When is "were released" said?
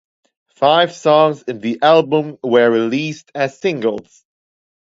2.41-3.31